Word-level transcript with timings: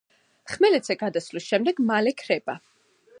ხმელეთზე 0.53 0.95
გადასვლის 1.01 1.49
შემდეგ 1.51 1.83
მალე 1.91 2.15
ქრება. 2.25 2.57